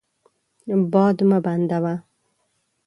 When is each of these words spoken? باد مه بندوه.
باد 0.91 1.17
مه 1.29 1.37
بندوه. 1.45 1.93